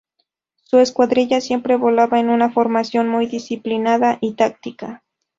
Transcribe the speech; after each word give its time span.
Su 0.63 0.79
escuadrilla 0.79 1.41
siempre 1.41 1.75
volaba 1.77 2.19
en 2.19 2.31
una 2.31 2.49
formación 2.49 3.07
muy 3.07 3.27
disciplinada 3.27 4.17
y 4.19 4.33
táctica. 4.33 5.03